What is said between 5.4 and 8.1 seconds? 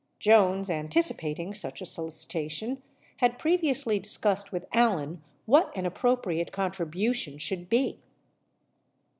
what an appropriate contribution should be.